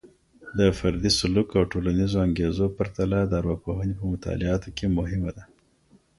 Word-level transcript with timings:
د 0.57 0.59
فردي 0.77 1.11
سلوک 1.19 1.49
او 1.57 1.63
ټولنیزو 1.71 2.17
انګیزو 2.27 2.65
پرتله 2.77 3.19
د 3.25 3.31
ارواپوهني 3.41 3.93
په 3.99 4.05
مطالعاتو 4.13 4.69
کي 4.77 4.85
مهمه 4.97 5.31
ده. 5.37 5.43